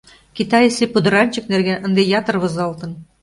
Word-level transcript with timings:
Китайысе 0.37 0.85
пудыранчык 0.93 1.45
нерген 1.53 1.77
ынде 1.87 2.01
ятыр 2.19 2.35
возалтын. 2.41 2.91